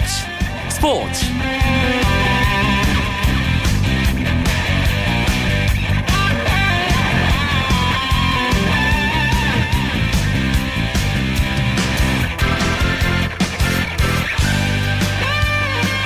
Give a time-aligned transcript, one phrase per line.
[0.00, 0.24] 스포츠
[0.68, 1.24] 스포츠.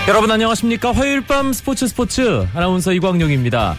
[0.08, 0.92] 여러분 안녕하십니까?
[0.92, 2.46] 화요일 밤 스포츠 스포츠.
[2.54, 3.76] 아나운서 이광용입니다.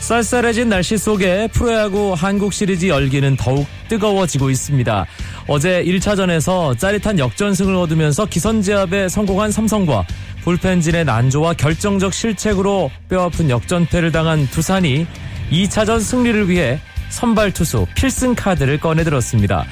[0.00, 5.06] 쌀쌀해진 날씨 속에 프로야구 한국 시리즈 열기는 더욱 뜨거워지고 있습니다.
[5.48, 10.04] 어제 1차전에서 짜릿한 역전승을 얻으면서 기선제압에 성공한 삼성과
[10.42, 15.06] 불펜진의 난조와 결정적 실책으로 뼈아픈 역전패를 당한 두산이
[15.50, 19.64] 2차전 승리를 위해 선발 투수 필승 카드를 꺼내들었습니다.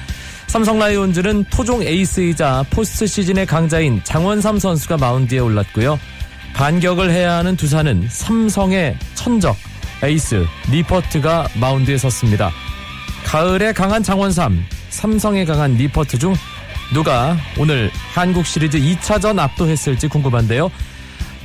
[0.47, 5.99] 삼성 라이온즈는 토종 에이스이자 포스트 시즌의 강자인 장원삼 선수가 마운드에 올랐고요.
[6.53, 9.57] 반격을 해야 하는 두산은 삼성의 천적
[10.01, 12.51] 에이스 니퍼트가 마운드에 섰습니다.
[13.25, 14.63] 가을에 강한 장원삼,
[14.95, 16.33] 삼성에 강한 니퍼트 중
[16.93, 20.71] 누가 오늘 한국 시리즈 2차전 압도했을지 궁금한데요.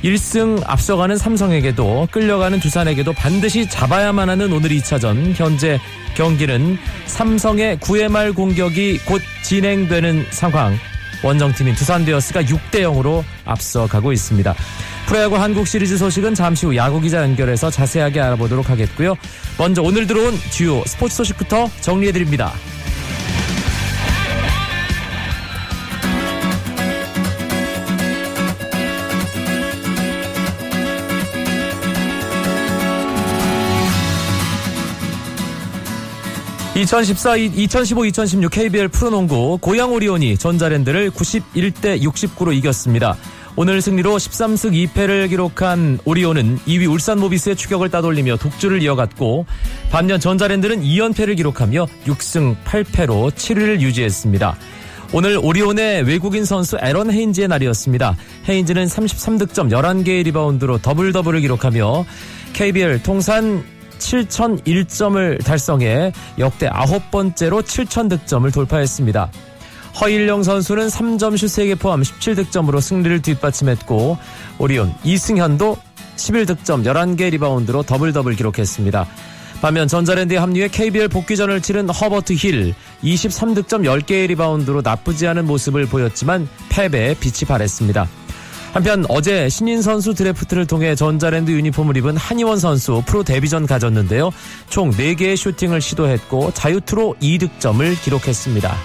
[0.03, 5.79] 1승 앞서가는 삼성에게도 끌려가는 두산에게도 반드시 잡아야만 하는 오늘 2차전 현재
[6.15, 10.75] 경기는 삼성의 9회 말 공격이 곧 진행되는 상황
[11.23, 14.55] 원정팀인 두산 베어스가 6대 0으로 앞서가고 있습니다.
[15.05, 19.15] 프로야구 한국 시리즈 소식은 잠시 후 야구 기자 연결해서 자세하게 알아보도록 하겠고요.
[19.59, 22.53] 먼저 오늘 들어온 주요 스포츠 소식부터 정리해드립니다.
[36.81, 43.17] (2014) (2015) (2016) KBL 프로농구 고양 오리온이 전자랜드를 (91대 69로) 이겼습니다.
[43.55, 49.45] 오늘 승리로 13승 2패를 기록한 오리온은 2위 울산 모비스의 추격을 따돌리며 독주를 이어갔고
[49.91, 54.57] 반면 전자랜드는 2연패를 기록하며 6승 8패로 7위를 유지했습니다.
[55.13, 58.15] 오늘 오리온의 외국인 선수 에런 헤인즈의 날이었습니다.
[58.47, 62.05] 헤인즈는 33득점 11개의 리바운드로 더블 더블을 기록하며
[62.53, 63.63] KBL 통산
[64.01, 69.31] 7,001점을 달성해 역대 아홉 번째로 7,000득점을 돌파했습니다.
[70.01, 74.17] 허일영 선수는 3점 슛 3개 포함 17득점으로 승리를 뒷받침했고
[74.57, 75.77] 오리온 이승현도
[76.15, 79.07] 11득점 11개 리바운드로 더블 더블 기록했습니다.
[79.61, 82.73] 반면 전자랜드에 합류해 KBL 복귀전을 치른 허버트 힐
[83.03, 88.07] 23득점 10개의 리바운드로 나쁘지 않은 모습을 보였지만 패배에 빛이 바랬습니다.
[88.73, 94.31] 한편 어제 신인 선수 드래프트를 통해 전자랜드 유니폼을 입은 한희원 선수 프로 데뷔전 가졌는데요.
[94.69, 98.75] 총 4개의 슈팅을 시도했고 자유투로 2득점을 기록했습니다.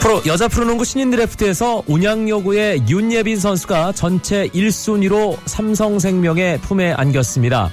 [0.00, 7.70] 프로 여자 프로농구 신인 드래프트에서 운양여고의 윤예빈 선수가 전체 1순위로 삼성생명의 품에 안겼습니다.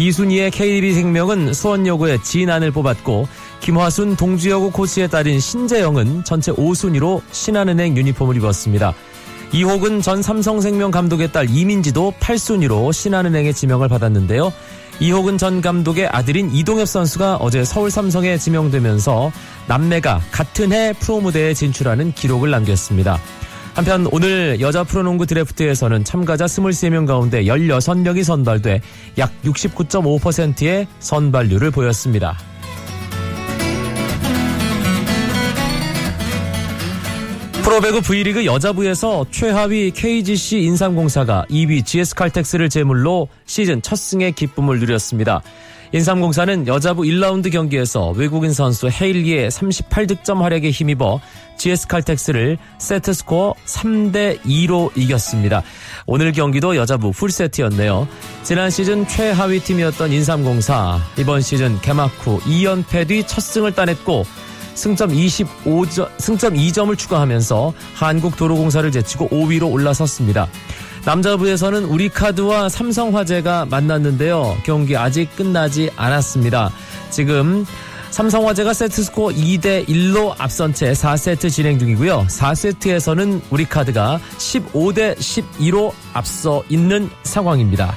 [0.00, 3.28] 2순위의 KB생명은 수원여고의 진안을 뽑았고
[3.60, 8.94] 김화순 동주여고 코치의 딸인 신재영은 전체 5순위로 신한은행 유니폼을 입었습니다.
[9.52, 14.52] 이호근 전 삼성생명 감독의 딸 이민지도 8순위로 신한은행의 지명을 받았는데요.
[15.00, 19.32] 이호근 전 감독의 아들인 이동엽 선수가 어제 서울 삼성에 지명되면서
[19.66, 23.18] 남매가 같은 해 프로 무대에 진출하는 기록을 남겼습니다.
[23.74, 28.80] 한편 오늘 여자 프로농구 드래프트에서는 참가자 23명 가운데 16명이 선발돼
[29.18, 32.36] 약 69.5%의 선발률을 보였습니다.
[37.62, 45.40] 프로배구 V리그 여자부에서 최하위 KGC 인삼공사가 2위 GS칼텍스를 제물로 시즌 첫 승의 기쁨을 누렸습니다.
[45.92, 51.20] 인삼공사는 여자부 1라운드 경기에서 외국인 선수 헤일리의 38득점 활약에 힘입어
[51.58, 55.62] GS칼텍스를 세트 스코어 3대 2로 이겼습니다.
[56.06, 58.06] 오늘 경기도 여자부 풀세트였네요.
[58.44, 64.24] 지난 시즌 최하위 팀이었던 인삼공사 이번 시즌 개막 후 2연패 뒤 첫 승을 따냈고
[64.74, 70.48] 승점 25점, 승점 2점을 추가하면서 한국도로공사를 제치고 5위로 올라섰습니다.
[71.04, 74.58] 남자부에서는 우리카드와 삼성화재가 만났는데요.
[74.64, 76.70] 경기 아직 끝나지 않았습니다.
[77.10, 77.64] 지금
[78.10, 82.26] 삼성화재가 세트스코어 2대 1로 앞선 채 4세트 진행 중이고요.
[82.28, 87.96] 4세트에서는 우리카드가 15대 12로 앞서 있는 상황입니다.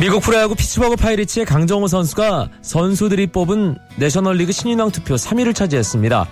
[0.00, 6.26] 미국 프로야구 피츠버그 파이리츠의 강정호 선수가 선수들이 뽑은 내셔널리그 신인왕 투표 3위를 차지했습니다.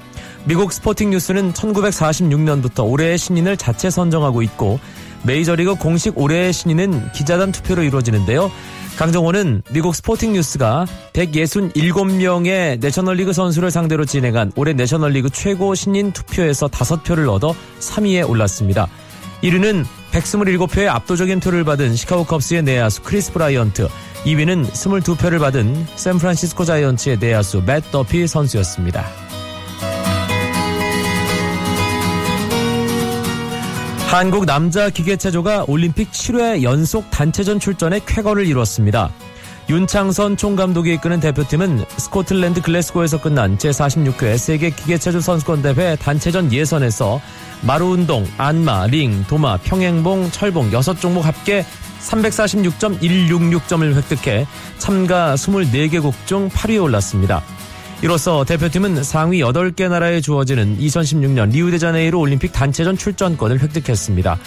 [0.49, 4.81] 미국 스포팅 뉴스는 1946년부터 올해의 신인을 자체 선정하고 있고
[5.25, 8.51] 메이저리그 공식 올해의 신인은 기자단 투표로 이루어지는데요.
[8.97, 17.31] 강정호는 미국 스포팅 뉴스가 167명의 내셔널리그 선수를 상대로 진행한 올해 내셔널리그 최고 신인 투표에서 5표를
[17.31, 18.89] 얻어 3위에 올랐습니다.
[19.43, 23.87] 1위는 127표의 압도적인 표를 받은 시카고 컵스의 내야수 크리스 브라이언트,
[24.25, 29.28] 2위는 22표를 받은 샌프란시스코 자이언츠의 내야수 맷 더피 선수였습니다.
[34.09, 39.11] 한국 남자 기계체조가 올림픽 7회 연속 단체전 출전의 쾌거를 이뤘습니다.
[39.69, 47.21] 윤창선 총감독이 이끄는 대표팀은 스코틀랜드 글래스고에서 끝난 제46회 세계 기계체조 선수권 대회 단체전 예선에서
[47.61, 51.67] 마루운동, 안마, 링, 도마, 평행봉, 철봉 6종목 합계
[52.01, 54.47] 346.166점을 획득해
[54.79, 57.43] 참가 24개국 중 8위에 올랐습니다.
[58.01, 64.39] 이로써 대표팀은 상위 8개 나라에 주어지는 2016년 리우데자네이루 올림픽 단체전 출전권을 획득했습니다.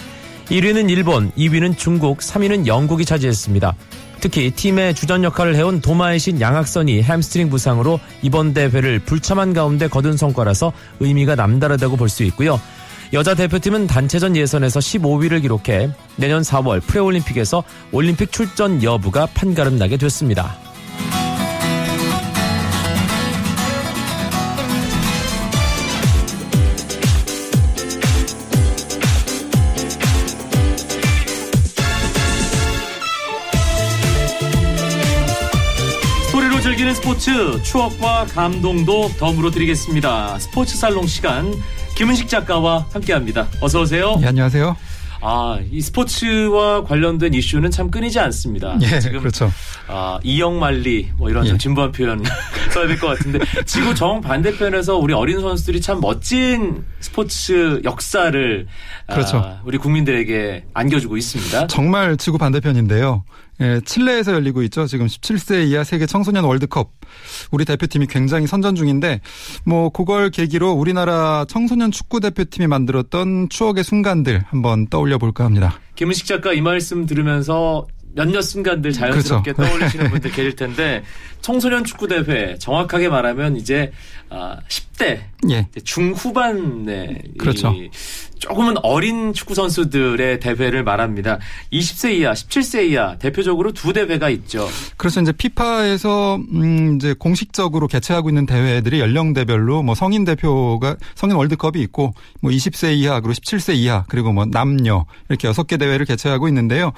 [0.46, 3.74] 1위는 일본, 2위는 중국, 3위는 영국이 차지했습니다.
[4.22, 10.16] 특히 팀의 주전 역할을 해온 도마의 신 양학선이 햄스트링 부상으로 이번 대회를 불참한 가운데 거둔
[10.16, 12.60] 성과라서 의미가 남다르다고 볼 수 있고요.
[13.14, 20.56] 여자 대표팀은 단체전 예선에서 15위를 기록해 내년 4월 프레올림픽에서 올림픽 출전 여부가 판가름 나게 됐습니다.
[36.72, 40.40] 즐기는 스포츠 추억과 감동도 덤으로 드리겠습니다.
[40.40, 41.54] 스포츠 살롱 시간
[41.98, 43.50] 김은식 작가와 함께합니다.
[43.60, 44.18] 어서 오세요.
[44.22, 44.78] 예, 안녕하세요.
[45.24, 48.78] 아, 이 스포츠와 관련된 이슈는 참 끊이지 않습니다.
[48.84, 49.52] 예, 그렇죠.
[49.90, 51.58] 아, 이영만리 뭐 이런 좀 예.
[51.58, 52.24] 진부한 표현
[52.74, 58.66] 써야 될 것 같은데 지구 정 반대편에서 우리 어린 선수들이 참 멋진 스포츠 역사를
[59.10, 59.38] 그렇죠.
[59.38, 61.68] 아, 우리 국민들에게 안겨주고 있습니다.
[61.68, 63.26] 정말 지구 반대편인데요.
[63.60, 64.88] 예, 칠레에서 열리고 있죠.
[64.88, 66.92] 지금 17세 이하 세계 청소년 월드컵.
[67.52, 69.22] 우리 대표팀이 굉장히 선전 중인데
[69.66, 75.80] 뭐 그걸 계기로 우리나라 청소년 축구 대표팀이 만들었던 추억의 순간들 한번 떠올려 볼까 합니다.
[75.96, 79.70] 김은식 작가 이 말씀 들으면서 몇몇 순간들 자연스럽게 그렇죠.
[79.72, 81.04] 떠올리시는 분들 계실 텐데
[81.42, 83.92] 청소년 축구 대회 정확하게 말하면 이제
[84.30, 85.68] 아, 10대 예.
[85.84, 87.74] 중후반에 그렇죠.
[87.76, 87.90] 이
[88.40, 91.38] 조금은 어린 축구 선수들의 대회를 말합니다.
[91.72, 94.68] 20세 이하, 17세 이하 대표적으로 두 대회가 있죠.
[94.98, 101.80] 그래서 이제 피파에서 음 이제 공식적으로 개최하고 있는 대회들이 연령대별로 뭐 성인 대표가 성인 월드컵이
[101.82, 106.48] 있고 뭐 20세 이하 그리고 17세 이하 그리고 뭐 남녀 이렇게 여섯 개 대회를 개최하고
[106.48, 106.94] 있는데요.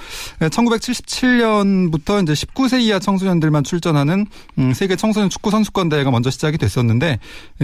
[1.05, 4.25] 1977년부터 이제 19세 이하 청소년들만 출전하는
[4.57, 7.19] 음 세계 청소년 축구 선수권 대회가 먼저 시작이 됐었는데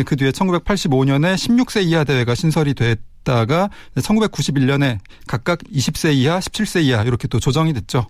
[0.05, 4.97] 그 뒤에 1985년에 16세 이하 대회가 신설이 됐 다가 1991년에
[5.27, 8.07] 각각 20세 이하, 17세 이하 이렇게 또 조정이 됐죠.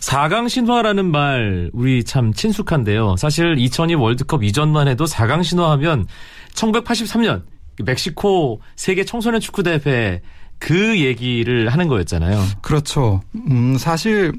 [0.00, 3.16] 4강 신화라는 말 우리 참 친숙한데요.
[3.16, 6.06] 사실 2002 월드컵 이전만 해도 4강 신화하면
[6.54, 7.42] 1983년
[7.84, 10.22] 멕시코 세계 청소년 축구 대회
[10.58, 12.40] 그 얘기를 하는 거였잖아요.
[12.62, 13.20] 그렇죠.
[13.34, 14.32] 음, 사실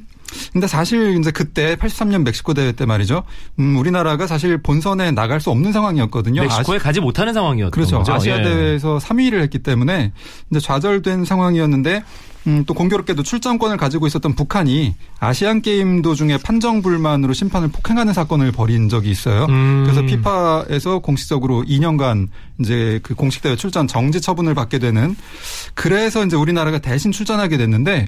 [0.52, 3.24] 근데 사실 이제 그때 83년 멕시코 대회 때 말이죠.
[3.60, 6.44] 음, 우리나라가 사실 본선에 나갈 수 없는 상황이었거든요.
[6.44, 6.84] 멕시코에 아시...
[6.84, 8.00] 가지 못하는 상황이었던 그렇죠.
[8.00, 8.14] 거죠.
[8.14, 8.44] 아시아 예.
[8.44, 10.12] 대회에서 3위를 했기 때문에
[10.50, 12.04] 이제 좌절된 상황이었는데
[12.48, 18.52] 음, 또 공교롭게도 출전권을 가지고 있었던 북한이 아시안 게임 도중에 판정 불만으로 심판을 폭행하는 사건을
[18.52, 19.46] 벌인 적이 있어요.
[19.50, 19.84] 음.
[19.86, 22.28] 그래서 피파에서 공식적으로 2년간
[22.60, 25.16] 이제 그 공식 대회 출전 정지 처분을 받게 되는
[25.74, 28.08] 그래서 이제 우리나라가 대신 출전하게 됐는데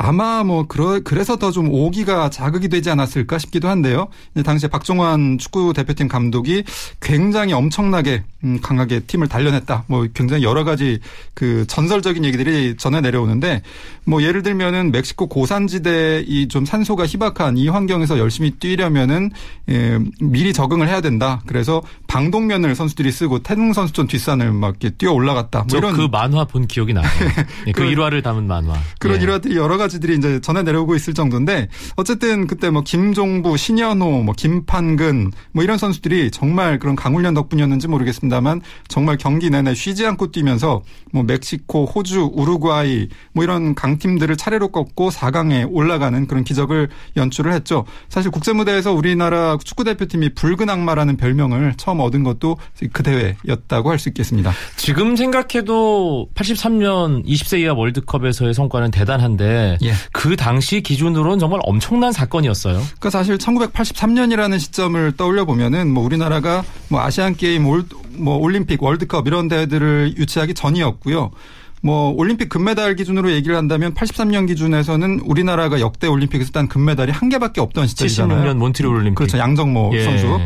[0.00, 4.08] 아마 뭐 그러, 그래서 더 좀 오기가 자극이 되지 않았을까 싶기도 한데요.
[4.44, 6.62] 당시에 박종환 축구 대표팀 감독이
[7.00, 9.84] 굉장히 엄청나게 음, 강하게 팀을 단련했다.
[9.88, 11.00] 뭐 굉장히 여러 가지
[11.34, 13.62] 그 전설적인 얘기들이 전해 내려오는데
[14.04, 19.30] 뭐 예를 들면은 멕시코 고산지대 이 좀 산소가 희박한 이 환경에서 열심히 뛰려면은
[19.68, 21.40] 예, 미리 적응을 해야 된다.
[21.46, 25.64] 그래서 방독면을 선수들이 쓰고 태릉 선수촌 뒷산을 막 이렇게 뛰어 올라갔다.
[25.68, 27.06] 뭐 이런 그 만화 본 기억이 나요.
[27.66, 28.74] 네, 그 일화를 담은 만화.
[28.98, 29.22] 그런 예.
[29.22, 34.34] 일화들이 여러 가지 들이 이제 전해 내려오고 있을 정도인데 어쨌든 그때 뭐 김종부, 신현호, 뭐
[34.36, 40.82] 김판근 뭐 이런 선수들이 정말 그런 강훈련 덕분이었는지 모르겠습니다만 정말 경기 내내 쉬지 않고 뛰면서
[41.12, 47.84] 뭐 멕시코, 호주, 우루과이 뭐 이런 강팀들을 차례로 꺾고 4강에 올라가는 그런 기적을 연출을 했죠.
[48.08, 52.56] 사실 국제 무대에서 우리나라 축구 대표팀이 붉은 악마라는 별명을 처음 얻은 것도
[52.92, 54.52] 그 대회였다고 할 수 있겠습니다.
[54.76, 59.92] 지금 생각해도 83년 20세 이하 월드컵에서의 성과는 대단한데 예.
[60.12, 62.74] 그 당시 기준으로는 정말 엄청난 사건이었어요.
[62.74, 69.26] 그러니까 사실 1983년이라는 시점을 떠올려 보면은 뭐 우리나라가 뭐 아시안 게임 올, 뭐 올림픽 월드컵
[69.26, 71.30] 이런 대회들을 유치하기 전이었고요.
[71.80, 77.60] 뭐 올림픽 금메달 기준으로 얘기를 한다면 83년 기준에서는 우리나라가 역대 올림픽에서 딴 금메달이 한 개밖에
[77.60, 78.52] 없던 시절이잖아요.
[78.52, 79.14] 76년 몬트리올 올림픽.
[79.14, 79.38] 그렇죠.
[79.38, 80.02] 양정모 예.
[80.04, 80.40] 선수.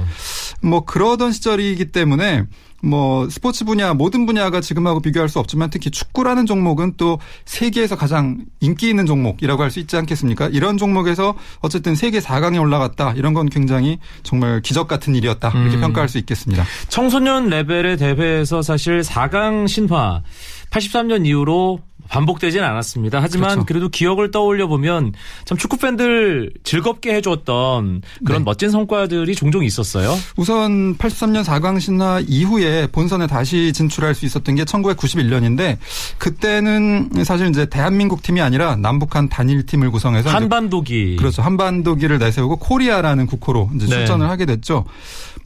[0.63, 2.45] 뭐 그러던 시절이기 때문에
[2.85, 8.45] 뭐 스포츠 분야 모든 분야가 지금하고 비교할 수 없지만 특히 축구라는 종목은 또 세계에서 가장
[8.61, 10.49] 인기 있는 종목이라고 할 수 있지 않겠습니까?
[10.49, 15.81] 이런 종목에서 어쨌든 세계 4강에 올라갔다 이런 건 굉장히 정말 기적 같은 일이었다 이렇게 음.
[15.81, 16.65] 평가할 수 있겠습니다.
[16.89, 20.23] 청소년 레벨의 대회에서 사실 4강 신화
[20.73, 23.21] 83년 이후로 반복되진 않았습니다.
[23.23, 23.67] 하지만 그렇죠.
[23.67, 25.13] 그래도 기억을 떠올려 보면
[25.45, 28.45] 참 축구 팬들 즐겁게 해줬던 그런 네.
[28.45, 30.15] 멋진 성과들이 종종 있었어요.
[30.37, 35.79] 우선 83년 4강 신화 이후에 본선에 다시 진출할 수 있었던 게 1991년인데
[36.19, 43.27] 그때는 사실 이제 대한민국 팀이 아니라 남북한 단일 팀을 구성해서 한반도기 그렇죠 한반도기를 내세우고 코리아라는
[43.27, 43.91] 국호로 이제 네.
[43.93, 44.85] 출전을 하게 됐죠.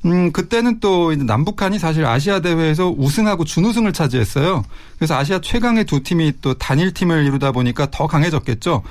[0.05, 4.65] 음, 그때는 또 남북한이 사실 아시아 대회에서 우승하고 준우승을 차지했어요.
[4.99, 8.83] 그래서 아시아 최강의 두 팀이 또 단일 팀을 이루다 보니까 더 강해졌겠죠.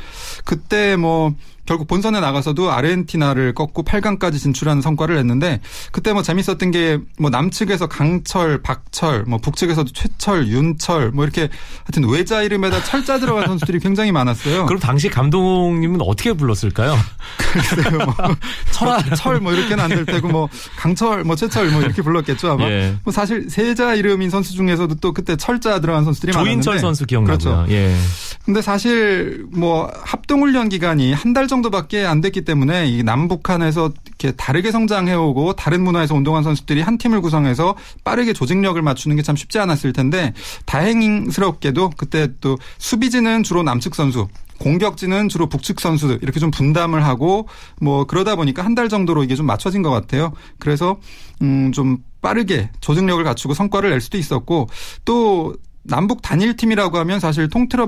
[0.43, 1.33] 그때 뭐
[1.65, 7.87] 결국 본선에 나가서도 아르헨티나를 꺾고 8강까지 진출하는 성과를 냈는데 그때 뭐 재밌었던 게 뭐 남측에서
[7.87, 11.49] 강철, 박철, 뭐 북측에서도 최철, 윤철 뭐 이렇게
[11.85, 14.65] 하여튼 외자 이름에다 철자 들어간 선수들이 굉장히 많았어요.
[14.65, 16.95] 그럼 당시 감독님은 어떻게 불렀을까요?
[17.37, 17.97] 글쎄요.
[18.05, 18.15] 뭐
[18.71, 22.65] 철아 철뭐 이렇게는 안 될 테고 뭐 강철, 뭐 최철 뭐 이렇게 불렀겠죠 아마.
[22.69, 22.95] 예.
[23.03, 27.37] 뭐 사실 세자 이름인 선수 중에서도 또 그때 철자 들어간 선수들이 많았는데 조인철 선수 기억나고요.
[27.37, 27.65] 그렇죠.
[27.73, 27.95] 예.
[28.43, 33.91] 근데 사실 뭐 합동 훈련 기간이 한 달 정도 밖에 안 됐기 때문에 이 남북한에서
[34.05, 39.35] 이렇게 다르게 성장해오고 다른 문화에서 운동한 선수들이 한 팀을 구성해서 빠르게 조직력을 맞추는 게 참
[39.35, 40.33] 쉽지 않았을 텐데
[40.65, 44.27] 다행스럽게도 그때 또 수비진은 주로 남측 선수
[44.59, 47.47] 공격진은 주로 북측 선수들 이렇게 좀 분담을 하고
[47.81, 50.33] 뭐 그러다 보니까 한 달 정도로 이게 좀 맞춰진 것 같아요.
[50.59, 50.97] 그래서
[51.41, 54.67] 음좀 빠르게 조직력을 갖추고 성과를 낼 수도 있었고
[55.05, 55.55] 또
[55.87, 57.85] 남북 단일팀이라고 하면 사실 통틀어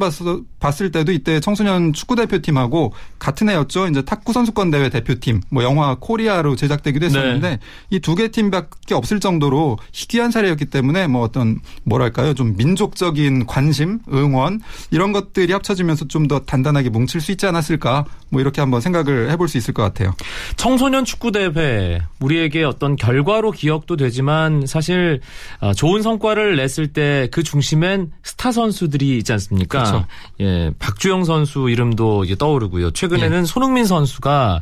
[0.60, 3.88] 봤을, 때도 이때 청소년 축구 대표팀하고 같은 해였죠.
[3.88, 7.60] 이제 탁구 선수권 대회 대표팀, 뭐 영화 코리아로 제작되기도 했었는데 네.
[7.90, 14.62] 이두 개 팀밖에 없을 정도로 희귀한 사례였기 때문에 뭐 어떤 뭐랄까요, 좀 민족적인 관심, 응원
[14.92, 19.48] 이런 것들이 합쳐지면서 좀 더 단단하게 뭉칠 수 있지 않았을까, 뭐 이렇게 한번 생각을 해볼
[19.48, 20.14] 수 있을 것 같아요.
[20.58, 25.22] 청소년 축구 대회 우리에게 어떤 결과로 기억도 되지만 사실
[25.62, 29.84] 어, 좋은 성과를 냈을 때 그 중심에 보면 스타 선수들이 있지 않습니까?
[29.84, 30.06] 그렇죠.
[30.42, 32.92] 예, 박주영 선수 이름도 떠오르고요.
[32.92, 33.46] 최근에는 예.
[33.46, 34.62] 손흥민 선수가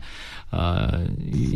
[0.52, 0.88] 아,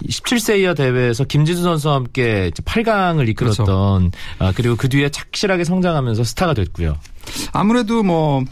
[0.10, 4.12] 17세 이하 대회에서 김진수 선수와 함께 8강을 이끌었던 그렇죠.
[4.40, 6.98] 아, 그리고 그 뒤에 착실하게 성장하면서 스타가 됐고요.
[7.54, 8.44] 아무래도 뭐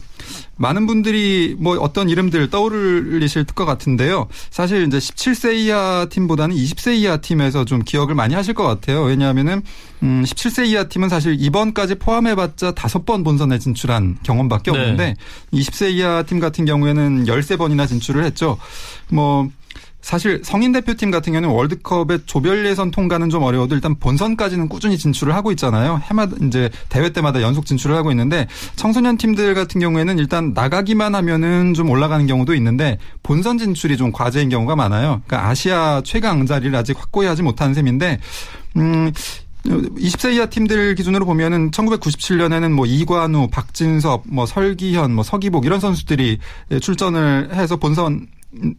[0.58, 4.27] 많은 분들이 뭐 어떤 이름들 떠올리실 것 같은데요.
[4.50, 9.03] 사실 이제 17세 이하 팀보다는 20세 이하 팀에서 좀 기억을 많이 하실 것 같아요.
[9.03, 9.62] 왜냐하면은
[10.03, 14.79] 음 17세 이하 팀은 사실 이번까지 포함해봤자 다섯 번 본선에 진출한 경험밖에 네.
[14.79, 15.15] 없는데
[15.53, 18.58] 20세 이하 팀 같은 경우에는 13번이나 진출을 했죠.
[19.10, 19.50] 뭐
[20.01, 25.36] 사실 성인 대표팀 같은 경우는 월드컵의 조별 예선 통과는 좀 어려워도 일단 본선까지는 꾸준히 진출을
[25.36, 26.01] 하고 있잖아요.
[26.06, 31.74] 해마다 이제 대회 때마다 연속 진출을 하고 있는데 청소년 팀들 같은 경우에는 일단 나가기만 하면은
[31.74, 35.22] 좀 올라가는 경우도 있는데 본선 진출이 좀 과제인 경우가 많아요.
[35.27, 38.20] 그러니까 아시아 최강 자리를 아직 확고히 하지 못한 셈인데
[38.77, 39.12] 음
[39.66, 46.39] 20세 이하 팀들 기준으로 보면은 1997년에는 뭐 이관우, 박진섭, 뭐 설기현, 뭐 서기복 이런 선수들이
[46.80, 48.27] 출전을 해서 본선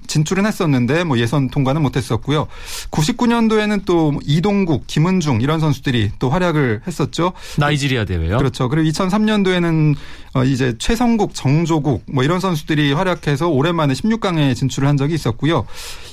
[0.07, 2.47] 진출은 했었는데 뭐 예선 통과는 못했었고요.
[2.91, 7.33] 99년도에는 또 이동국, 김은중 이런 선수들이 또 활약을 했었죠.
[7.59, 8.39] 나이지리아 대회요.
[8.39, 8.69] 그렇죠.
[8.69, 9.95] 그리고 2003년도에는
[10.35, 15.67] 어 이제 최성국, 정조국 뭐 이런 선수들이 활약해서 오랜만에 16강에 진출을 한 적이 있었고요.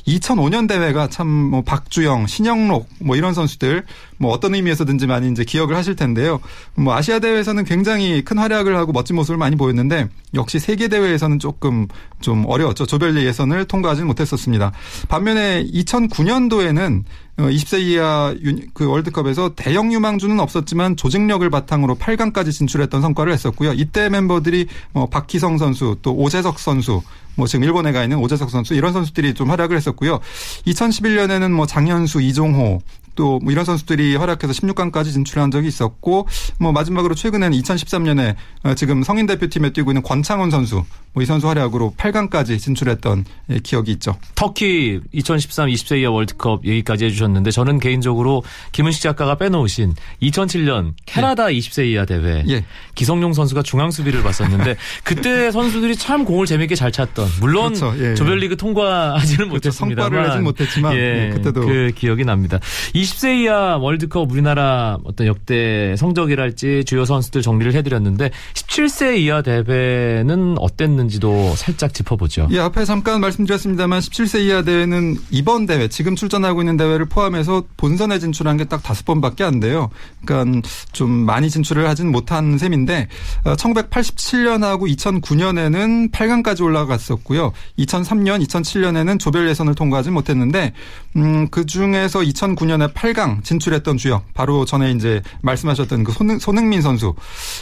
[0.07, 3.83] 2005년 대회가 참 뭐 박주영, 신영록 뭐 이런 선수들
[4.17, 6.39] 뭐 어떤 의미에서든지 많이 이제 기억을 하실 텐데요.
[6.75, 11.87] 뭐 아시아 대회에서는 굉장히 큰 활약을 하고 멋진 모습을 많이 보였는데 역시 세계 대회에서는 조금
[12.21, 12.85] 좀 어려웠죠.
[12.85, 14.71] 조별리 예선을 통과하지는 못했었습니다.
[15.07, 17.03] 반면에 2009년도에는
[17.37, 18.35] 20세 어, 이하
[18.73, 23.73] 그 월드컵에서 대형 유망주는 없었지만 조직력을 바탕으로 8강까지 진출했던 성과를 했었고요.
[23.73, 27.01] 이때 멤버들이 뭐 박희성 선수 또 오재석 선수
[27.35, 30.19] 뭐 지금 일본에 가 있는 오재석 선수 이런 선수들이 좀 활약을 했었고요.
[30.67, 32.81] 2011년에는 뭐 장현수, 이종호
[33.15, 36.27] 또 뭐 이런 선수들이 활약해서 16강까지 진출한 적이 있었고
[36.59, 41.47] 뭐 마지막으로 최근에는 2013년에 어, 지금 성인 대표팀에 뛰고 있는 권창훈 선수 뭐 이 선수
[41.47, 44.17] 활약으로 8강까지 진출했던 예, 기억이 있죠.
[44.35, 48.43] 터키 2013 20세 이하 월드컵 얘기까지 해주셨는데 저는 개인적으로
[48.73, 51.57] 김은식 작가가 빼놓으신 2007년 캐나다 예.
[51.57, 52.65] 20세 이하 대회 예.
[52.95, 57.93] 기성용 선수가 중앙 수비를 봤었는데 그때 선수들이 참 공을 재밌게 잘 찼던 물론 그렇죠.
[57.97, 58.13] 예.
[58.15, 59.53] 조별리그 통과하지는 그렇죠.
[59.53, 62.59] 못했습니다만 성과를 내진 못했지만 예, 그때도 그 기억이 납니다.
[63.05, 71.55] 20세 이하 월드컵 우리나라 어떤 역대 성적이랄지 주요 선수들 정리를 해드렸는데 17세 이하 대회는 어땠는지도
[71.55, 72.49] 살짝 짚어보죠.
[72.51, 78.19] 예, 앞에 잠깐 말씀드렸습니다만 17세 이하 대회는 이번 대회 지금 출전하고 있는 대회를 포함해서 본선에
[78.19, 79.89] 진출한 게 딱 다섯 번밖에 안 돼요.
[80.25, 83.07] 그러니까 좀 많이 진출을 하진 못한 셈인데
[83.43, 87.53] 1987년하고 어, 2009년에는 8강까지 올라갔었고요.
[87.79, 90.73] 2003년, 2007년에는 조별 예선을 통과하지 못했는데
[91.15, 97.13] 음, 그 중에서 2009년에 8강 진출했던 주역 바로 전에 이제 말씀하셨던 그 손흥, 손흥민 선수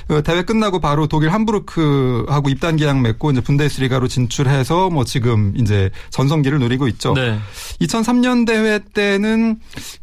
[0.08, 5.90] 그 대회 끝나고 바로 독일 함부르크하고 입단 계약 맺고 이제 분데스리가로 진출해서 뭐 지금 이제
[6.12, 7.13] 전성기를 누리고 있죠.
[7.13, 7.38] 네.
[7.82, 9.60] 2003년 대회 때는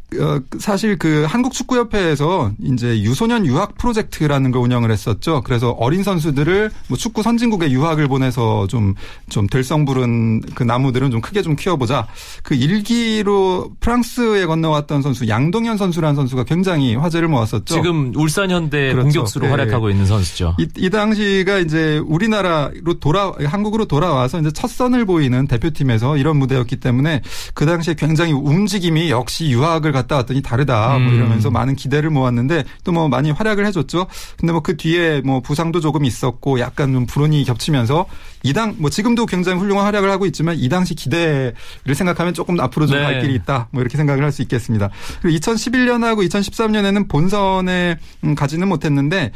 [0.59, 5.41] 사실 그 한국축구협회에서 이제 유소년 유학 프로젝트라는 걸 운영을 했었죠.
[5.43, 8.95] 그래서 어린 선수들을 뭐 축구 선진국에 유학을 보내서 좀,
[9.29, 12.07] 좀 들성 부른 그 나무들은 좀 크게 좀 키워보자.
[12.43, 17.73] 그 일기로 프랑스에 건너왔던 선수 양동현 선수라는 선수가 굉장히 화제를 모았었죠.
[17.73, 19.03] 지금 울산 현대 그렇죠.
[19.03, 19.51] 공격수로 네.
[19.51, 20.55] 활약하고 있는 선수죠.
[20.59, 26.77] 이, 이 당시가 이제 우리나라로 돌아, 한국으로 돌아와서 이제 첫 선을 보이는 대표팀에서 이런 무대였기
[26.77, 27.21] 때문에
[27.53, 31.15] 그 당시에 굉장히 움직임이 역시 유학을 갔다 왔더니 다르다 뭐 음.
[31.15, 34.07] 이러면서 많은 기대를 모았는데 또 뭐 많이 활약을 해줬죠.
[34.37, 38.05] 근데 뭐 그 뒤에 뭐 부상도 조금 있었고 약간 좀 불운이 겹치면서
[38.43, 41.53] 이 당 뭐 지금도 굉장히 훌륭한 활약을 하고 있지만 이 당시 기대를
[41.93, 43.21] 생각하면 조금 앞으로 좀갈 네.
[43.21, 44.89] 길이 있다 뭐 이렇게 생각을 할 수 있겠습니다.
[45.21, 49.31] 그리고 2011년하고 2013년에는 본선에 음, 가지는 못했는데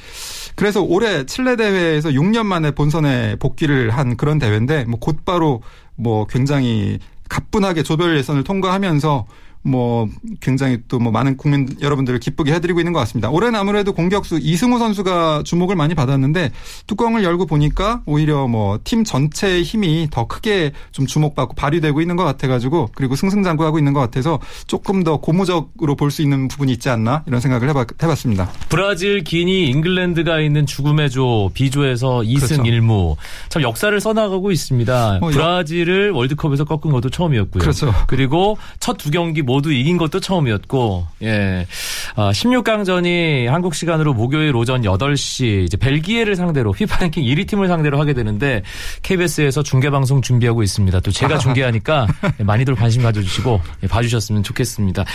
[0.56, 5.62] 그래서 올해 칠레 대회에서 6년 만에 본선에 복귀를 한 그런 대회인데 뭐 곧바로
[5.96, 9.26] 뭐 굉장히 가뿐하게 조별 예선을 통과하면서
[9.66, 10.08] 뭐
[10.42, 13.30] 굉장히 또 뭐 많은 국민 여러분들을 기쁘게 해드리고 있는 것 같습니다.
[13.30, 16.52] 올해는 아무래도 공격수 이승우 선수가 주목을 많이 받았는데
[16.88, 22.24] 뚜껑을 열고 보니까 오히려 뭐 팀 전체의 힘이 더 크게 좀 주목받고 발휘되고 있는 것
[22.24, 27.24] 같아가지고 그리고 승승장구하고 있는 것 같아서 조금 더 고무적으로 볼 수 있는 부분이 있지 않나
[27.28, 28.50] 이런 생각을 해봤, 해봤습니다.
[28.70, 32.64] 브라질, 기니, 잉글랜드가 있는 죽음의 조 B조에서 2승 그렇죠.
[32.64, 33.16] 1무
[33.50, 35.20] 참 역사를 써나가고 있습니다.
[35.22, 37.62] 어, 브라질을 월드컵에서 꺾은 것도 처음이었고요.
[37.62, 37.94] 그렇죠.
[38.08, 41.66] 그리고 첫 두 경기 모 모두 이긴 것도 처음이었고, 예.
[42.18, 47.98] 아, 16강전이 한국 시간으로 목요일 오전 8시 이제 벨기에를 상대로 피파 랭킹 1위 팀을 상대로
[47.98, 48.64] 하게 되는데
[49.02, 51.00] KBS에서 중계 방송 준비하고 있습니다.
[51.00, 52.06] 또 제가 중계하니까
[52.44, 55.06] 많이들 관심 가져주시고 예, 봐주셨으면 좋겠습니다.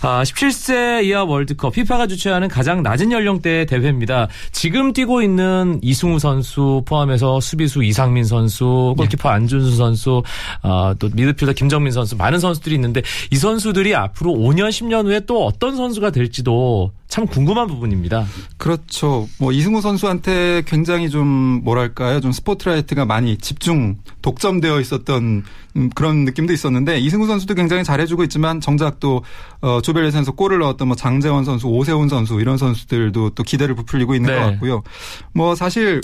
[0.00, 4.28] 아, 17세 이하 월드컵 피파가 주최하는 가장 낮은 연령대의 대회입니다.
[4.52, 10.22] 지금 뛰고 있는 이승우 선수 포함해서 수비수 이상민 선수, 골키퍼 안준수 선수,
[10.62, 15.20] 아, 또 미드필더 김정민 선수 많은 선수들이 있는데 이 선수들 선수들이 앞으로 5년, 10년 후에
[15.26, 18.24] 또 어떤 선수가 될지도 참 궁금한 부분입니다.
[18.56, 19.28] 그렇죠.
[19.38, 25.44] 뭐 이승우 선수한테 굉장히 좀 뭐랄까요, 좀 스포트라이트가 많이 집중 독점되어 있었던
[25.76, 29.22] 음, 그런 느낌도 있었는데 이승우 선수도 굉장히 잘해주고 있지만 정작 또
[29.60, 34.14] 어, 조별 예선에서 골을 넣었던 뭐 장재원 선수, 오세훈 선수 이런 선수들도 또 기대를 부풀리고
[34.14, 34.38] 있는 네.
[34.38, 34.82] 것 같고요.
[35.34, 36.00] 뭐 사실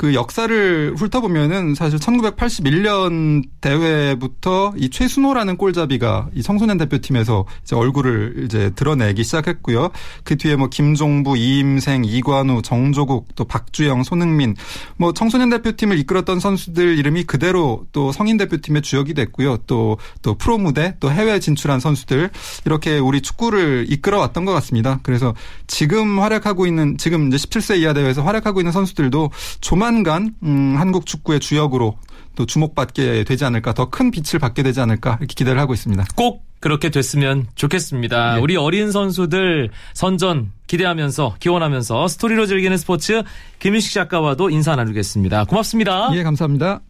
[0.00, 8.70] 그 역사를 훑어보면은 사실 1981년 대회부터 이 최순호라는 골잡이가 이 청소년 대표팀에서 이제 얼굴을 이제
[8.74, 9.90] 드러내기 시작했고요.
[10.24, 14.56] 그 뒤에 뭐 김종부, 이임생, 이관우, 정조국, 또 박주영, 손흥민
[14.96, 19.58] 뭐 청소년 대표팀을 이끌었던 선수들 이름이 그대로 또 성인 대표팀의 주역이 됐고요.
[19.66, 22.30] 또 또 프로 무대, 또 해외 진출한 선수들
[22.64, 25.00] 이렇게 우리 축구를 이끌어왔던 것 같습니다.
[25.02, 25.34] 그래서
[25.66, 31.04] 지금 활약하고 있는 지금 이제 17세 이하 대회에서 활약하고 있는 선수들도 조만 조만간 음, 한국
[31.04, 31.96] 축구의 주역으로
[32.36, 36.04] 또 주목받게 되지 않을까 더 큰 빛을 받게 되지 않을까 이렇게 기대를 하고 있습니다.
[36.14, 38.34] 꼭 그렇게 됐으면 좋겠습니다.
[38.36, 38.40] 네.
[38.40, 43.22] 우리 어린 선수들 선전 기대하면서 기원하면서 스토리로 즐기는 스포츠
[43.58, 45.46] 김윤식 작가와도 인사 나누겠습니다.
[45.46, 46.10] 고맙습니다.
[46.12, 46.80] 예, 감사합니다.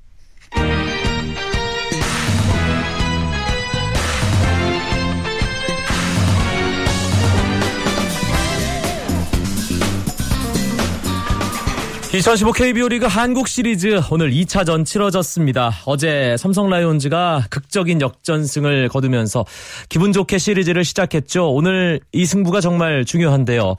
[12.13, 15.71] 2015 KBO 리그 한국 시리즈 오늘 2차전 치러졌습니다.
[15.87, 19.45] 어제 삼성 라이온즈가 극적인 역전승을 거두면서
[19.89, 21.53] 기분 좋게 시리즈를 시작했죠.
[21.53, 23.77] 오늘 이 승부가 정말 중요한데요.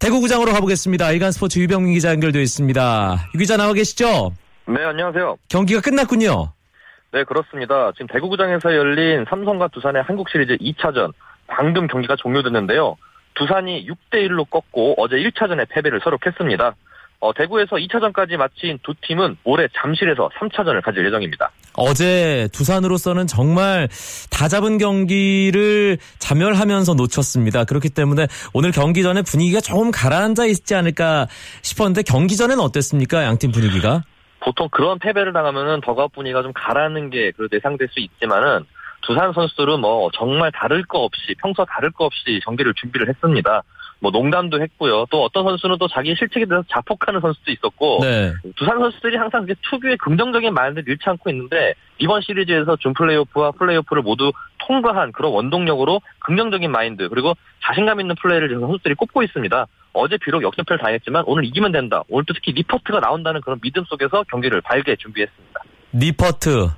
[0.00, 1.10] 대구구장으로 가보겠습니다.
[1.12, 3.16] 일간 스포츠 유병민 기자 연결되어 있습니다.
[3.34, 4.32] 유 기자 나와 계시죠?
[4.68, 5.36] 네, 안녕하세요.
[5.50, 6.52] 경기가 끝났군요.
[7.12, 7.92] 네, 그렇습니다.
[7.92, 11.12] 지금 대구구장에서 열린 삼성과 두산의 한국 시리즈 2차전
[11.46, 12.96] 방금 경기가 종료됐는데요.
[13.34, 16.74] 두산이 6대 1로 꺾고 어제 1차전에 패배를 서록했습니다.
[17.20, 21.50] 어, 대구에서 2차전까지 마친 두 팀은 올해 잠실에서 3차전을 가질 예정입니다.
[21.74, 23.88] 어제 두산으로서는 정말
[24.30, 27.64] 다 잡은 경기를 자멸하면서 놓쳤습니다.
[27.64, 31.26] 그렇기 때문에 오늘 경기 전에 분위기가 조금 가라앉아 있지 않을까
[31.62, 33.24] 싶었는데 경기 전에는 어땠습니까?
[33.24, 34.02] 양팀 분위기가?
[34.40, 38.64] 보통 그런 패배를 당하면은 더가 분위기가 좀 가라앉는 게 예상될 수 있지만은
[39.02, 43.62] 두산 선수들은 뭐 정말 다를 거 없이 평소 다를 거 없이 경기를 준비를 했습니다.
[44.00, 45.06] 뭐 농담도 했고요.
[45.10, 48.32] 또 어떤 선수는 또 자기 실책에 대해서 자폭하는 선수도 있었고 네.
[48.56, 54.02] 두산 선수들이 항상 그 특유의 긍정적인 마인드를 잃지 않고 있는데 이번 시리즈에서 준 플레이오프와 플레이오프를
[54.02, 59.66] 모두 통과한 그런 원동력으로 긍정적인 마인드 그리고 자신감 있는 플레이를 지금 선수들이 꼽고 있습니다.
[59.94, 62.02] 어제 비록 역전패를 당했지만 오늘 이기면 된다.
[62.08, 65.60] 오늘 또 특히 니퍼트가 나온다는 그런 믿음 속에서 경기를 밝게 준비했습니다.
[65.92, 66.68] 니퍼트.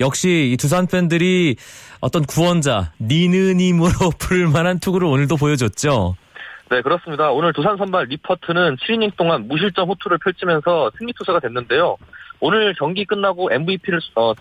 [0.00, 1.56] 역시 이 두산 팬들이
[2.00, 6.16] 어떤 구원자 니느님으로 부를 만한 투구를 오늘도 보여줬죠.
[6.72, 7.30] 네, 그렇습니다.
[7.30, 11.98] 오늘 두산 선발 니퍼트는 7이닝 동안 무실점 호투를 펼치면서 승리 투수가 됐는데요.
[12.40, 14.32] 오늘 경기 끝나고 MVP를 어,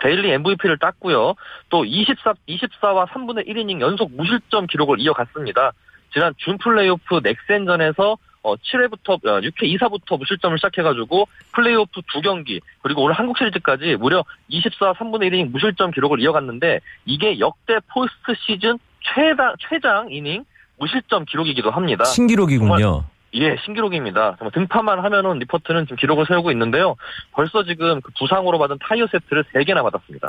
[0.00, 1.34] daily MVP를 땄고요.
[1.68, 5.72] 또 24, 24와 3분의 1이닝 연속 무실점 기록을 이어갔습니다.
[6.14, 13.16] 지난 준 플레이오프 넥센전에서 어, 7회부터 6회 2사부터 무실점을 시작해가지고 플레이오프 두 경기 그리고 오늘
[13.16, 20.10] 한국 시리즈까지 무려 24 3분의 1이닝 무실점 기록을 이어갔는데 이게 역대 포스트 시즌 최다 최장
[20.10, 20.46] 이닝
[20.78, 22.04] 무실점 기록이기도 합니다.
[22.04, 23.04] 신기록이군요.
[23.34, 24.36] 예, 신기록입니다.
[24.38, 26.96] 정말 등판만 하면은 리포트는 지금 기록을 세우고 있는데요.
[27.32, 30.28] 벌써 지금 그 부상으로 받은 타이어 세트를 3개나 받았습니다.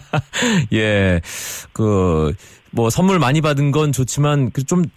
[0.74, 1.20] 예,
[1.72, 2.34] 그,
[2.70, 4.90] 뭐 선물 많이 받은 건 좋지만 그좀좀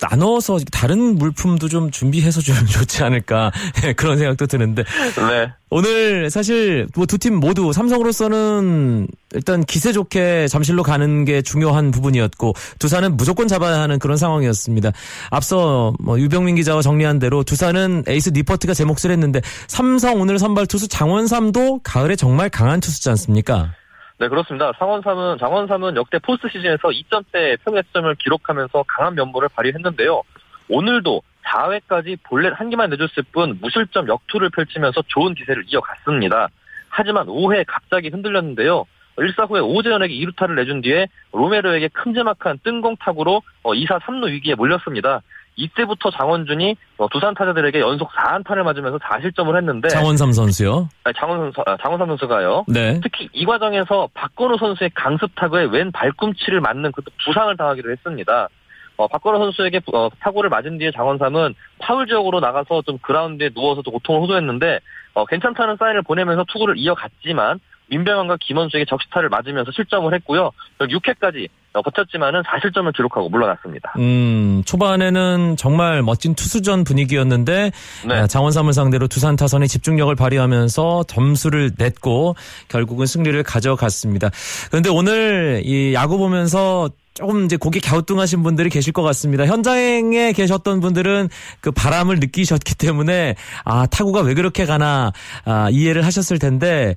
[0.00, 3.52] 나눠서 다른 물품도 좀 준비해서 주면 좋지 않을까
[3.84, 5.52] 예, 그런 생각도 드는데 네.
[5.70, 12.54] 오늘 사실 뭐 두 팀 모두 삼성으로서는 일단 기세 좋게 잠실로 가는 게 중요한 부분이었고
[12.78, 14.90] 두산은 무조건 잡아야 하는 그런 상황이었습니다.
[15.30, 20.66] 앞서 뭐 유병민 기자와 정리한 대로 두산은 에이스 니퍼트가 제 몫을 했는데 삼성 오늘 선발
[20.66, 23.72] 투수 장원삼도 가을에 정말 강한 투수지 않습니까?
[24.20, 24.70] 네, 그렇습니다.
[24.78, 30.22] 상원삼은, 장원삼은 역대 포스트 시즌에서 2점대 평균점을 기록하면서 강한 면모를 발휘했는데요.
[30.68, 36.48] 오늘도 4회까지 볼넷 한 개만 내줬을 뿐 무실점 역투를 펼치면서 좋은 기세를 이어갔습니다.
[36.90, 38.84] 하지만 5회 갑자기 흔들렸는데요.
[39.16, 45.22] 1사 후에 오재원에게 2루타를 내준 뒤에 로메로에게 큼지막한 뜬공 타구로 2사 3루 위기에 몰렸습니다.
[45.56, 50.88] 이때부터 장원준이 어, 두산 타자들에게 연속 4안타를 맞으면서 4실점을 했는데 장원삼 선수요?
[51.04, 52.64] 아니, 장원 선수, 아, 장원삼 선수가요.
[52.68, 53.00] 네.
[53.02, 58.48] 특히 이 과정에서 박건우 선수의 강습 타구에 왼 발꿈치를 맞는 그 부상을 당하기도 했습니다.
[58.96, 63.90] 어, 박건우 선수에게 어, 타구를 맞은 뒤에 장원삼은 파울 지역으로 나가서 좀 그라운드에 누워서 도
[63.90, 64.80] 고통을 호소했는데
[65.14, 70.50] 어, 괜찮다는 사인을 보내면서 투구를 이어갔지만 민병헌과 김원수에게 적시타를 맞으면서 실점을 했고요.
[70.78, 73.94] 6회까지 어, 버텼지만은 4실점을 기록하고 물러났습니다.
[73.98, 77.70] 음, 초반에는 정말 멋진 투수전 분위기였는데
[78.08, 78.14] 네.
[78.14, 82.34] 아, 장원삼을 상대로 두산 타선이 집중력을 발휘하면서 점수를 냈고
[82.68, 84.30] 결국은 승리를 가져갔습니다.
[84.70, 89.44] 그런데 오늘 이 야구 보면서 조금 이제 고개 갸우뚱하신 분들이 계실 것 같습니다.
[89.44, 91.28] 현장에 계셨던 분들은
[91.60, 95.12] 그 바람을 느끼셨기 때문에 아 타구가 왜 그렇게 가나
[95.44, 96.94] 아, 이해를 하셨을 텐데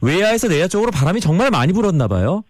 [0.00, 2.44] 외야에서 내야 쪽으로 바람이 정말 많이 불었나 봐요.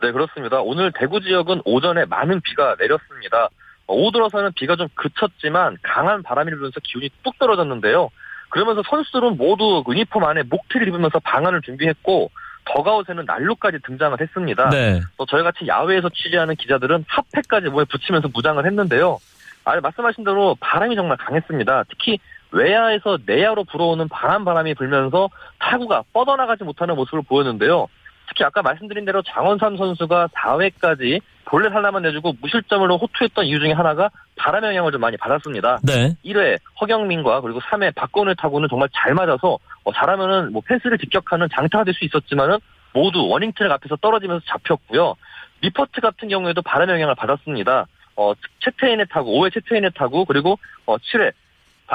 [0.00, 0.60] 네, 그렇습니다.
[0.60, 3.48] 오늘 대구 지역은 오전에 많은 비가 내렸습니다.
[3.86, 8.10] 어, 오후 들어서는 비가 좀 그쳤지만 강한 바람이 불면서 기온이 뚝 떨어졌는데요.
[8.48, 12.30] 그러면서 선수들은 모두 유니폼 안에 목티를 입으면서 방안을 준비했고
[12.64, 14.68] 더가웃에는 난로까지 등장을 했습니다.
[14.70, 15.00] 네.
[15.16, 19.18] 또 저희같이 야외에서 취재하는 기자들은 핫팩까지 몸에 붙이면서 무장을 했는데요.
[19.64, 21.84] 아, 말씀하신 대로 바람이 정말 강했습니다.
[21.88, 22.18] 특히
[22.52, 27.86] 외야에서 내야로 불어오는 바람 바람이 불면서 타구가 뻗어나가지 못하는 모습을 보였는데요.
[28.28, 34.08] 특히 아까 말씀드린 대로 장원삼 선수가 4회까지 볼넷 하나만 내주고 무실점으로 호투했던 이유 중에 하나가
[34.36, 35.80] 바람 영향을 좀 많이 받았습니다.
[35.82, 36.14] 네.
[36.24, 41.84] 1회 허경민과 그리고 3회 박건우 타구는 정말 잘 맞아서 어, 잘하면은 뭐 펜스를 직격하는 장타가
[41.84, 42.58] 될 수 있었지만은
[42.92, 45.14] 모두 워닝 트랙 앞에서 떨어지면서 잡혔고요.
[45.62, 47.86] 니퍼트 같은 경우에도 바람 영향을 받았습니다.
[48.16, 48.32] 어,
[48.64, 51.32] 채태인의 타구, 5회 채태인의 타구, 그리고 어, 7회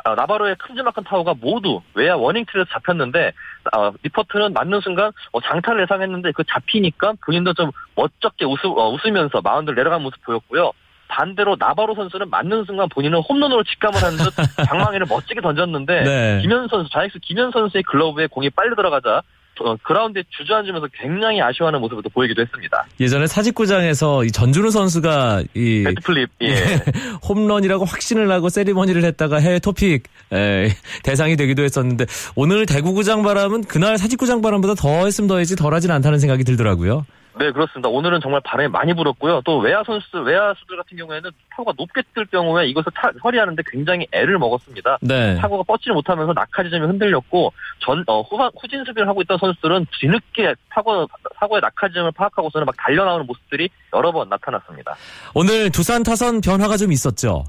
[0.04, 3.32] 아, 나바로의 큼지막한 타구가 모두 외야 warning track에서 잡혔는데
[3.74, 9.42] 어, 니퍼트는 맞는 순간 어, 장타를 예상했는데 그 잡히니까 본인도 좀 멋쩍게 웃으, 어, 웃으면서
[9.42, 10.72] 마운드를 내려간 모습 보였고요.
[11.16, 14.34] 반대로 나바로 선수는 맞는 순간 본인은 홈런으로 직감을 하는 듯
[14.68, 16.40] 방망이를 멋지게 던졌는데 네.
[16.42, 19.22] 김현수 선수, 좌익수 김현수 선수의 글러브에 공이 빨려 들어가자
[19.62, 22.86] 어, 그라운드에 주저앉으면서 굉장히 아쉬워하는 모습을 또 보이기도 했습니다.
[23.00, 26.54] 예전에 사직구장에서 이 전준우 선수가 이 bat flip, 예.
[27.26, 30.68] 홈런이라고 확신을 하고 세리머니를 했다가 해외 토픽 에,
[31.04, 36.44] 대상이 되기도 했었는데 오늘 대구구장 바람은 그날 사직구장 바람보다 더 했으면 더했지 덜하진 않다는 생각이
[36.44, 37.06] 들더라고요.
[37.38, 37.90] 네, 그렇습니다.
[37.90, 39.42] 오늘은 정말 바람이 많이 불었고요.
[39.44, 44.38] 또 외야 선수, 외야수들 같은 경우에는 타구가 높게 뜰 경우에 이것을 타, 처리하는데 굉장히 애를
[44.40, 45.00] 먹었습니다.
[45.02, 45.36] 네.
[45.36, 50.56] 타구가 뻗지를 못하면서 낙하 지점이 흔들렸고 전 어, 후, 후진 수비를 하고 있던 선수들은 뒤늦게
[50.70, 51.08] 타구
[51.40, 54.96] 사고의 낙하 지점을 파악하고서는 막 달려 나오는 모습들이 여러 번 나타났습니다.
[55.34, 57.44] 오늘 두산 타선 변화가 좀 있었죠.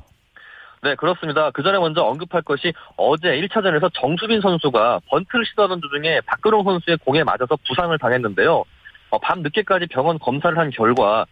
[0.82, 1.50] 네, 그렇습니다.
[1.52, 7.24] 그 전에 먼저 언급할 것이 어제 1차전에서 정수빈 선수가 번트를 시도하던 도중에 박근홍 선수의 공에
[7.24, 8.64] 맞아서 부상을 당했는데요.
[9.10, 11.26] 어, 밤 늦게까지 병원 검사를 한 결과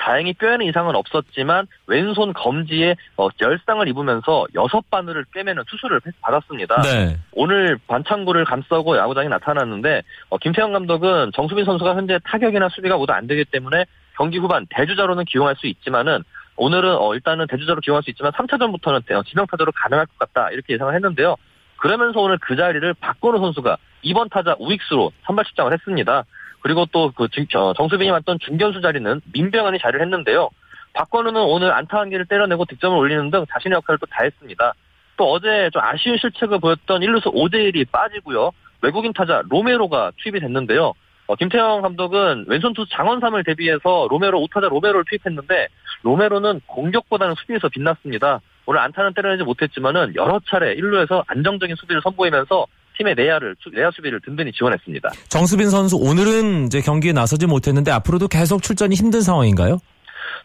[0.00, 6.80] 다행히 뼈에는 이상은 없었지만 왼손 검지에 어, 열상을 입으면서 여섯 바늘을 꿰매는 수술을 받았습니다.
[6.82, 7.18] 네.
[7.32, 13.26] 오늘 반창고를 감싸고 야구장에 나타났는데 어, 김태형 감독은 정수빈 선수가 현재 타격이나 수비가 모두 안
[13.26, 13.84] 되기 때문에
[14.16, 16.24] 경기 후반 대주자로는 기용할 수 있지만은
[16.56, 21.36] 오늘은 어, 일단은 대주자로 기용할 수 있지만 3차전부터는 지명타자로 가능할 것 같다 이렇게 예상을 했는데요.
[21.76, 26.24] 그러면서 오늘 그 자리를 박건우 선수가 2번 타자 우익수로 선발 출장을 했습니다.
[26.60, 30.50] 그리고 또그 어, 정수빈이 맡던 중견수 자리는 민병헌이 자리를 했는데요.
[30.92, 34.74] 박건우는 오늘 안타 한 개를 때려내고 득점을 올리는 등 자신의 역할을 또 다 했습니다.
[35.16, 38.52] 또 어제 좀 아쉬운 실책을 보였던 1루수 오데일이 빠지고요.
[38.82, 40.94] 외국인 타자 로메로가 투입이 됐는데요.
[41.26, 45.68] 어, 김태형 감독은 왼손 투수 장원삼을 대비해서 로메로 5타자 로메로를 투입했는데
[46.02, 48.40] 로메로는 공격보다는 수비에서 빛났습니다.
[48.66, 52.66] 오늘 안타는 때려내지 못했지만은 여러 차례 1루에서 안정적인 수비를 선보이면서
[53.00, 55.08] 팀의 내야를 내야 수비를 든든히 지원했습니다.
[55.28, 59.78] 정수빈 선수 오늘은 이제 경기에 나서지 못했는데 앞으로도 계속 출전이 힘든 상황인가요?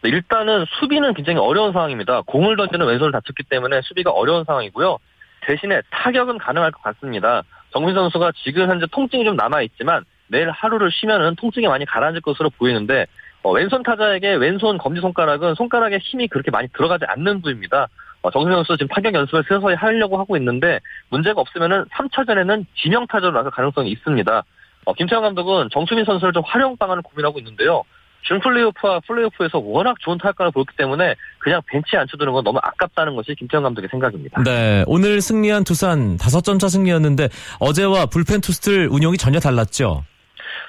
[0.02, 2.22] 네, 일단은 수비는 굉장히 어려운 상황입니다.
[2.22, 4.98] 공을 던지는 왼손을 다쳤기 때문에 수비가 어려운 상황이고요.
[5.46, 7.42] 대신에 타격은 가능할 것 같습니다.
[7.72, 12.50] 정민 선수가 지금 현재 통증이 좀 남아 있지만 내일 하루를 쉬면은 통증이 많이 가라앉을 것으로
[12.50, 13.06] 보이는데
[13.42, 17.88] 어, 왼손 타자에게 왼손 검지 손가락은 손가락에 힘이 그렇게 많이 들어가지 않는 부위입니다.
[18.22, 23.32] 어, 정승 선수 지금 타격 연습을 서서히 하려고 하고 있는데 문제가 없으면은 3차전에는 지명 타자로
[23.32, 24.44] 나설 가능성이 있습니다.
[24.86, 27.82] 어, 김태형 감독은 정수민 선수를 좀 활용 방안을 고민하고 있는데요.
[28.22, 33.34] 준 플레이오프와 플레이오프에서 워낙 좋은 타격감을 보였기 때문에 그냥 벤치에 앉혀두는 건 너무 아깝다는 것이
[33.36, 34.42] 김태형 감독의 생각입니다.
[34.42, 37.28] 네, 오늘 승리한 두산 5점 차 승리였는데
[37.60, 40.04] 어제와 불펜 투수들 운영이 전혀 달랐죠?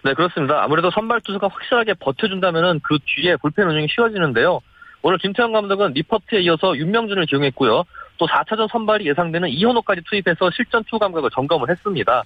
[0.04, 0.64] 네, 그렇습니다.
[0.64, 4.60] 아무래도 선발 투수가 확실하게 버텨준다면은 그 뒤에 불펜 운영이 쉬워지는데요.
[5.02, 7.84] 오늘 김태형 감독은 니퍼트에 이어서 윤명준을 기용했고요.
[8.18, 12.24] 또 4차전 선발이 예상되는 이현호까지 투입해서 실전 투 감각을 점검을 했습니다.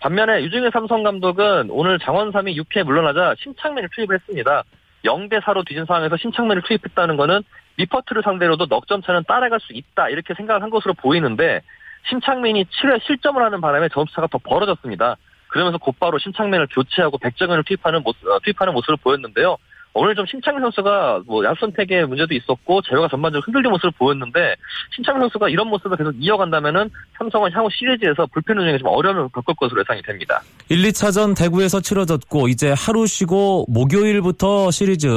[0.00, 4.62] 반면에 류중일 삼성 감독은 오늘 장원삼이 6회에 물러나자 심창민을 투입을 했습니다.
[5.04, 7.42] 0대 4로 뒤진 상황에서 심창민을 투입했다는 것은
[7.76, 11.60] 리퍼트를 상대로도 넉점 차는 따라갈 수 있다 이렇게 생각을 한 것으로 보이는데
[12.08, 15.16] 심창민이 7회 실점을 하는 바람에 점수차가 더 벌어졌습니다.
[15.48, 19.56] 그러면서 곧바로 심창민을 교체하고 백정현을 투입하는 모습, 어, 투입하는 모습을 보였는데요.
[19.92, 24.54] 오늘 좀 신창민 선수가 뭐 야선택의 문제도 있었고 제어가 전반적으로 흔들린 모습을 보였는데
[24.94, 29.80] 신창민 선수가 이런 모습을 계속 이어간다면은 삼성은 향후 시리즈에서 불펜 운영에 좀 어려움을 겪을 것으로
[29.80, 30.42] 예상이 됩니다.
[30.68, 35.08] 1, 2차전 대구에서 치러졌고 이제 하루 쉬고 목요일부터 시리즈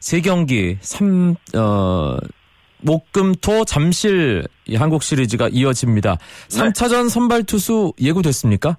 [0.00, 2.16] 3경기 3 어,
[2.82, 4.44] 목금토 잠실
[4.76, 6.16] 한국 시리즈가 이어집니다.
[6.48, 8.76] 3차전 선발 투수 예고됐습니까?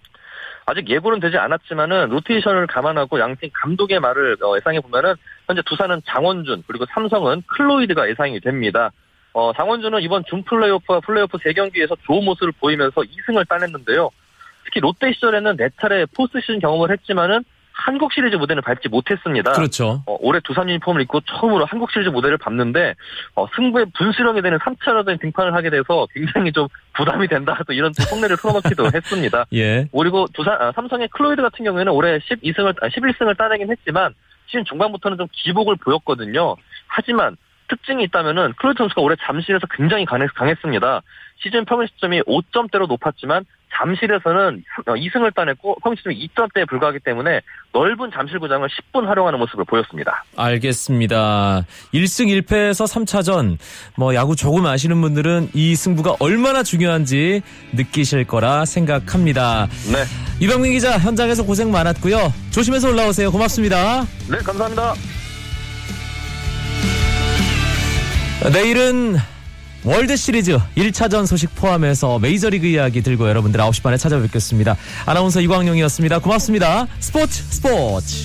[0.65, 5.15] 아직 예고는 되지 않았지만은 로테이션을 감안하고 양팀 감독의 말을 어, 예상해 보면은
[5.47, 8.91] 현재 두산은 장원준 그리고 삼성은 클로이드가 예상이 됩니다.
[9.34, 14.10] 어, 장원준은 이번 준 플레이오프와 플레이오프 3경기에서 좋은 모습을 보이면서 2승을 따냈는데요.
[14.65, 17.43] 특히 롯데 시절에는 4차례 포스트 시즌 경험을 했지만은
[17.84, 19.54] 한국 시리즈 무대는 밟지 못했습니다.
[19.54, 20.04] 그렇죠.
[20.06, 22.96] 어, 올해 두산 유니폼을 입고 처음으로 한국 시리즈 무대를 밟는데
[23.36, 28.38] 어, 승부에 분수령이 되는 3차전에 등판을 하게 돼서 굉장히 좀 부담이 된다 또 이런 속내를
[28.38, 29.46] 풀어놓기도 했습니다.
[29.54, 29.88] 예.
[29.98, 34.13] 그리고 두산 아, 삼성의 클로이드 같은 경우에는 올해 12승을 아, 11승을 따내긴 했지만
[34.46, 36.56] 시즌 중반부터는 좀 기복을 보였거든요.
[36.88, 37.36] 하지만
[37.67, 41.02] 특징이 있다면은 클로이드 선수가 올해 잠실에서 굉장히 강했, 강했습니다.
[41.38, 43.46] 시즌 평균 자책점이 5점대로 높았지만
[43.77, 47.41] 잠실에서는 2승을 어, 따냈고 평시점이 2점대에 불과하기 때문에
[47.73, 50.23] 넓은 잠실구장을 10분 활용하는 모습을 보였습니다.
[50.36, 51.65] 알겠습니다.
[51.93, 53.57] 1승 1패에서 3차전
[53.97, 57.41] 뭐 야구 조금 아시는 분들은 이 승부가 얼마나 중요한지
[57.73, 59.67] 느끼실 거라 생각합니다.
[59.91, 60.45] 네.
[60.45, 62.34] 이병민 기자 현장에서 고생 많았고요.
[62.51, 63.31] 조심해서 올라오세요.
[63.31, 64.01] 고맙습니다.
[64.29, 64.93] 네, 감사합니다.
[68.51, 69.17] 내일은
[69.84, 74.78] 월드 시리즈 1차전 소식 포함해서 메이저리그 이야기 들고 여러분들 9시 반에 찾아뵙겠습니다.
[75.06, 76.20] 아나운서 이광용이었습니다.
[76.20, 76.88] 고맙습니다.
[77.00, 78.15] 스포츠 스포츠.